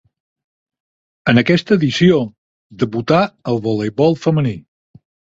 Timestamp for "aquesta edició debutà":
1.41-3.19